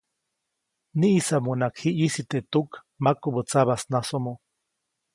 Niʼisamuŋnaʼak 0.99 1.75
ji 1.81 1.89
ʼyisi 1.95 2.23
teʼ 2.29 2.45
tuk 2.51 2.69
makubä 3.03 3.41
tsabasnasomo. 3.49 4.33